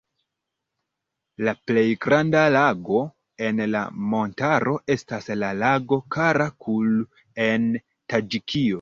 [1.47, 3.03] La plej granda lago
[3.49, 3.83] en la
[4.15, 6.93] montaro estas la lago Kara-Kul
[7.49, 8.69] en Taĝikio.